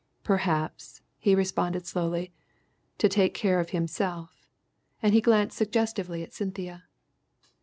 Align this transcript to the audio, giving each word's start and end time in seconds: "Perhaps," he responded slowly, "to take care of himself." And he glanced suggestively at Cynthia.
"Perhaps," 0.23 1.03
he 1.19 1.35
responded 1.35 1.85
slowly, 1.85 2.33
"to 2.97 3.07
take 3.07 3.35
care 3.35 3.59
of 3.59 3.69
himself." 3.69 4.47
And 4.99 5.13
he 5.13 5.21
glanced 5.21 5.55
suggestively 5.55 6.23
at 6.23 6.33
Cynthia. 6.33 6.85